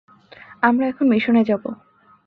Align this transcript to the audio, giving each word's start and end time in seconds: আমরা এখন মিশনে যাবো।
আমরা 0.61 0.85
এখন 0.87 1.05
মিশনে 1.07 1.41
যাবো। 1.43 1.69